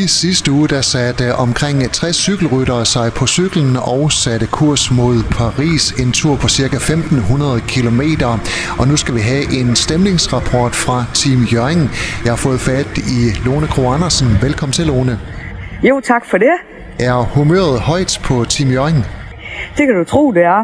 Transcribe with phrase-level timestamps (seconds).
[0.00, 5.16] I sidste uge der satte omkring 60 cykelryttere sig på cyklen og satte kurs mod
[5.38, 6.62] Paris, en tur på ca.
[6.62, 8.02] 1500 km.
[8.80, 11.82] Og nu skal vi have en stemningsrapport fra Team Jørgen.
[12.24, 14.28] Jeg har fået fat i Lone Kro Andersen.
[14.46, 15.14] Velkommen til, Lone.
[15.88, 16.56] Jo, tak for det.
[17.08, 19.00] Er humøret højt på Team Jørgen?
[19.76, 20.60] Det kan du tro, det er.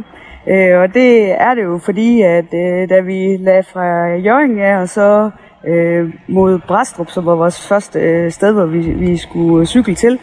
[0.52, 1.10] Øh, og det
[1.46, 3.86] er det jo, fordi at øh, da vi lagde fra
[4.26, 5.30] Jørgen af, og så
[5.68, 9.94] øh, mod Brastrup, som var vores første øh, sted, hvor vi, vi skulle øh, cykle
[9.94, 10.18] til,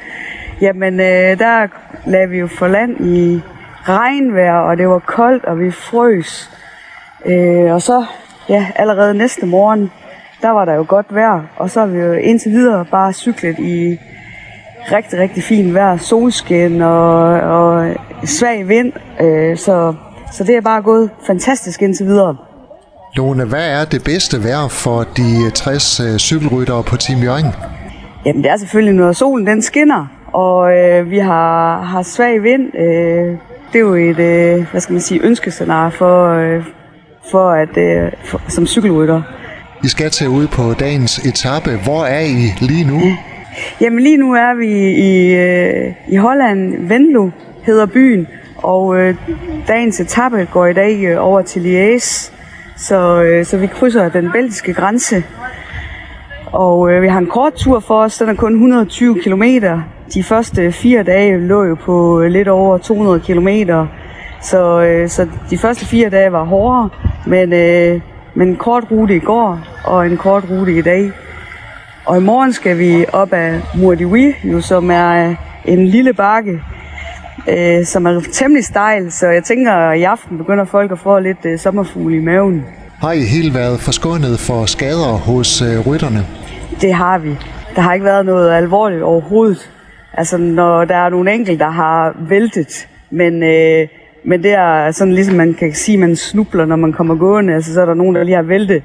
[0.62, 1.68] jamen øh, der
[2.06, 3.42] lagde vi jo for land i
[3.84, 6.52] regnvejr, og det var koldt, og vi frøs.
[7.26, 8.06] Øh, og så,
[8.50, 9.92] ja, allerede næste morgen,
[10.42, 13.60] der var der jo godt vejr, og så har vi jo indtil videre bare cyklet
[13.60, 14.00] i
[14.92, 19.94] rigtig, rigtig fint vejr, solskin og, og svag vind, øh, så,
[20.32, 22.38] så det er bare gået fantastisk indtil videre.
[23.18, 27.46] Lone, hvad er det bedste vejr for de 60 øh, cykelryttere på Team Jørgen?
[28.26, 32.76] Jamen det er selvfølgelig, når solen den skinner, og øh, vi har, har svag vind.
[32.78, 33.38] Øh,
[33.74, 36.64] det er jo et, øh, hvad skal man sige, ønskescenarie for, øh,
[37.32, 39.22] for at, øh, for, som cykelrytter.
[39.84, 41.80] I skal til ud på dagens etape.
[41.84, 43.02] Hvor er I lige nu?
[43.82, 46.88] Jamen lige nu er vi i, øh, i Holland.
[46.88, 47.30] Venlo
[47.64, 49.16] hedder byen, og øh,
[49.68, 52.35] dagens etape går i dag øh, over til Liège.
[52.78, 55.24] Så, øh, så vi krydser den belgiske grænse.
[56.46, 59.44] Og øh, vi har en kort tur for os, den er kun 120 km.
[60.14, 63.48] De første fire dage lå jo på øh, lidt over 200 km.
[64.42, 66.90] Så, øh, så de første fire dage var hårdere,
[67.26, 68.02] men, øh,
[68.34, 71.12] men en kort rute i går og en kort rute i dag.
[72.06, 76.62] Og i morgen skal vi op ad Mourdiwi, jo, som er en lille bakke,
[77.48, 81.20] øh, som er temmelig stejl, så jeg tænker, at i aften begynder folk at få
[81.20, 82.66] lidt øh, sommerfugle i maven.
[83.02, 86.26] Har I helt været forskånet for skader hos øh, rytterne?
[86.82, 87.38] Det har vi.
[87.76, 89.72] Der har ikke været noget alvorligt overhovedet.
[90.14, 93.88] Altså, når der er nogle enkelte, der har væltet, men, øh,
[94.26, 97.54] men det er sådan ligesom man kan sige, man snubler, når man kommer gående.
[97.54, 98.84] Altså, så er der nogen, der lige har væltet,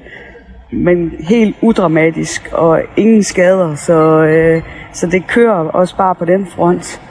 [0.71, 4.61] men helt udramatisk og ingen skader, så, øh,
[4.93, 7.01] så det kører også bare på den front.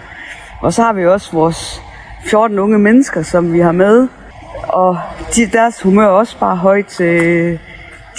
[0.61, 1.83] Og så har vi også vores
[2.25, 4.09] 14 unge mennesker, som vi har med,
[4.63, 4.99] og
[5.37, 7.01] de, deres humør er også bare højt.
[7.01, 7.59] Øh,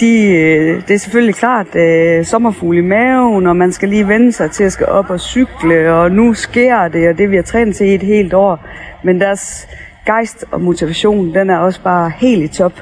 [0.00, 4.32] de, øh, det er selvfølgelig klart øh, sommerfugl i maven, og man skal lige vende
[4.32, 7.42] sig til at skal op og cykle, og nu sker det, og det vi har
[7.42, 8.60] trænet til i et helt år.
[9.04, 9.68] Men deres
[10.06, 12.72] gejst og motivation, den er også bare helt i top.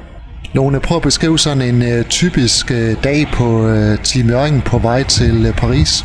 [0.52, 4.78] Lone, prøv at beskrive sådan en øh, typisk øh, dag på øh, Team Jørgen på
[4.78, 6.04] vej til øh, Paris.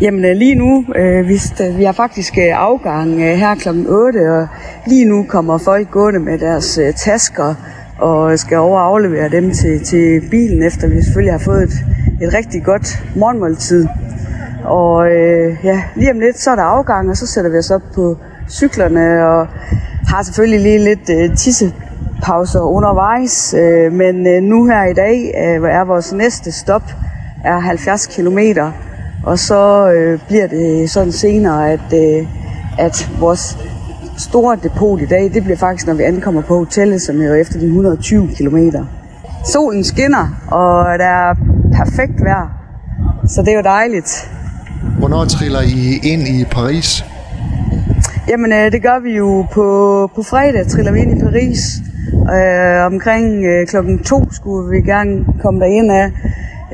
[0.00, 1.40] Jamen øh, lige nu, øh, vi,
[1.76, 3.68] vi har faktisk øh, afgang øh, her kl.
[3.88, 4.48] 8, og
[4.86, 7.54] lige nu kommer folk gående med deres øh, tasker
[7.98, 11.74] og skal over og aflevere dem til, til bilen, efter vi selvfølgelig har fået et,
[12.22, 13.86] et rigtig godt morgenmåltid.
[14.64, 17.70] Og øh, ja, lige om lidt, så er der afgang, og så sætter vi os
[17.70, 18.16] op på
[18.50, 19.46] cyklerne, og
[20.08, 23.54] har selvfølgelig lige lidt øh, tissepauser undervejs.
[23.54, 26.82] Øh, men øh, nu her i dag øh, er vores næste stop
[27.44, 28.72] er 70 kilometer,
[29.22, 32.26] og så øh, bliver det sådan senere, at, øh,
[32.78, 33.58] at vores
[34.18, 37.34] store depot i dag, det bliver faktisk, når vi ankommer på hotellet, som er jo
[37.34, 38.56] efter de 120 km.
[39.52, 41.34] Solen skinner, og der er
[41.72, 42.48] perfekt vejr,
[43.28, 44.30] så det er jo dejligt.
[44.98, 47.04] Hvornår triller I ind i Paris?
[48.28, 49.66] Jamen, øh, det gør vi jo på,
[50.14, 51.58] på fredag, triller vi ind i Paris.
[52.36, 56.12] Øh, omkring øh, klokken to skulle vi gerne komme derind af.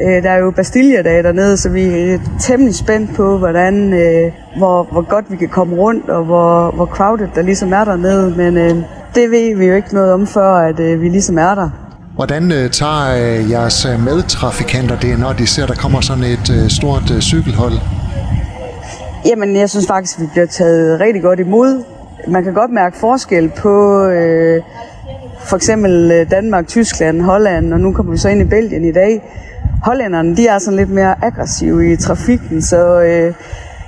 [0.00, 4.88] Øh, der er jo Bastille-dag dernede, så vi er temmelig spændt på, hvordan, øh, hvor,
[4.92, 8.34] hvor godt vi kan komme rundt, og hvor, hvor crowded der ligesom er dernede.
[8.36, 8.76] Men øh,
[9.14, 11.70] det ved vi jo ikke noget om, før at øh, vi ligesom er der.
[12.14, 16.70] Hvordan øh, tager øh, jeres medtrafikanter det, når de ser, der kommer sådan et øh,
[16.70, 17.74] stort øh, cykelhold?
[19.26, 21.84] Jamen, jeg synes faktisk, vi bliver taget rigtig godt imod.
[22.28, 24.62] Man kan godt mærke forskel på øh,
[25.44, 29.22] for eksempel Danmark, Tyskland, Holland, og nu kommer vi så ind i Belgien i dag
[29.82, 33.34] hollænderne, de er sådan lidt mere aggressive i trafikken, så øh,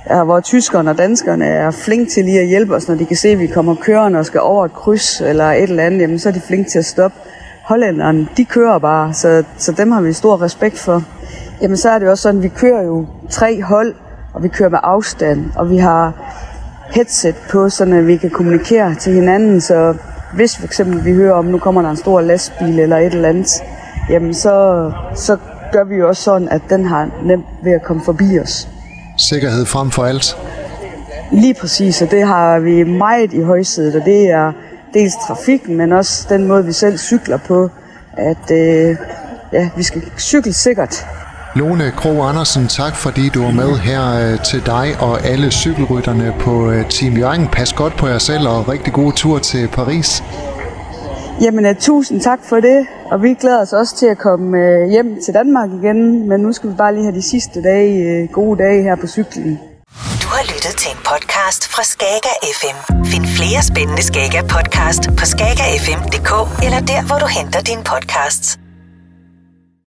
[0.09, 3.15] ja, hvor tyskerne og danskerne er flinke til lige at hjælpe os, når de kan
[3.15, 6.19] se, at vi kommer kørende og skal over et kryds eller et eller andet, jamen,
[6.19, 7.17] så er de flinke til at stoppe.
[7.63, 11.03] Hollænderne, de kører bare, så, så dem har vi stor respekt for.
[11.61, 13.93] Jamen så er det også sådan, vi kører jo tre hold,
[14.33, 16.13] og vi kører med afstand, og vi har
[16.89, 19.93] headset på, så vi kan kommunikere til hinanden, så
[20.33, 23.29] hvis for eksempel vi hører om, nu kommer der en stor lastbil eller et eller
[23.29, 23.47] andet,
[24.09, 25.37] jamen så, så
[25.71, 28.67] gør vi jo også sådan, at den har nemt ved at komme forbi os.
[29.17, 30.37] Sikkerhed frem for alt.
[31.31, 34.51] Lige præcis, og det har vi meget i højsædet, og det er
[34.93, 37.69] dels trafikken, men også den måde, vi selv cykler på,
[38.17, 38.97] at øh,
[39.53, 41.05] ja, vi skal cykle sikkert.
[41.55, 46.33] Lone Kro Andersen, tak fordi du var med her øh, til dig og alle cykelrytterne
[46.39, 47.47] på øh, Team Jørgen.
[47.47, 50.23] Pas godt på jer selv og rigtig god tur til Paris.
[51.41, 54.89] Jamen, øh, tusind tak for det, og vi glæder os også til at komme øh,
[54.89, 58.29] hjem til Danmark igen, men nu skal vi bare lige have de sidste dage, øh,
[58.29, 59.59] gode dage her på cyklen.
[60.23, 62.77] Du har lyttet til en podcast fra Skager FM.
[63.05, 66.31] Find flere spændende Skager podcast på skagerfm.dk
[66.65, 68.59] eller der, hvor du henter dine podcasts.